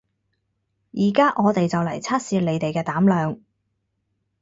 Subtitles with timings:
[0.93, 3.39] 而家我哋就嚟測試你哋嘅膽量